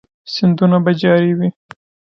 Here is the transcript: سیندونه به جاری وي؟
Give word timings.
سیندونه 0.33 0.77
به 0.85 0.91
جاری 1.01 1.31
وي؟ 1.37 1.49